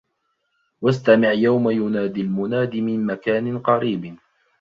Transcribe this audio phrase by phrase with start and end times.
[0.81, 4.15] وَاستَمِع يَومَ يُنادِ المُنادِ مِن مَكانٍ قَريبٍ